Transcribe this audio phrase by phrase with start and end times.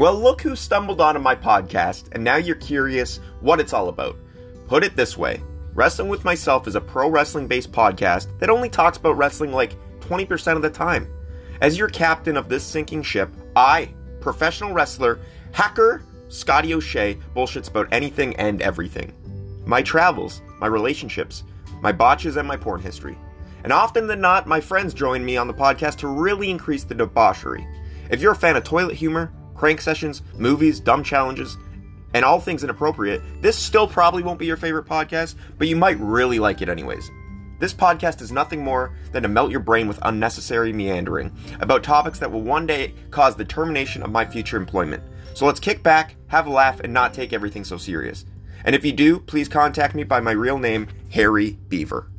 [0.00, 4.16] Well, look who stumbled onto my podcast, and now you're curious what it's all about.
[4.66, 5.42] Put it this way
[5.74, 9.76] Wrestling with Myself is a pro wrestling based podcast that only talks about wrestling like
[10.00, 11.06] 20% of the time.
[11.60, 15.20] As your captain of this sinking ship, I, professional wrestler,
[15.52, 19.12] hacker Scotty O'Shea, bullshits about anything and everything.
[19.66, 21.44] My travels, my relationships,
[21.82, 23.18] my botches, and my porn history.
[23.64, 26.94] And often than not, my friends join me on the podcast to really increase the
[26.94, 27.68] debauchery.
[28.08, 31.58] If you're a fan of toilet humor, crank sessions, movies, dumb challenges,
[32.14, 36.00] and all things inappropriate, this still probably won't be your favorite podcast, but you might
[36.00, 37.10] really like it anyways.
[37.58, 42.18] This podcast is nothing more than to melt your brain with unnecessary meandering about topics
[42.20, 45.02] that will one day cause the termination of my future employment.
[45.34, 48.24] So let's kick back, have a laugh, and not take everything so serious.
[48.64, 52.10] And if you do, please contact me by my real name, Harry Beaver.